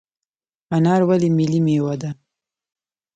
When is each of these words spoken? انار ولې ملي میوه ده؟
انار 0.75 1.01
ولې 1.09 1.29
ملي 1.37 1.59
میوه 1.65 1.95
ده؟ 2.01 2.09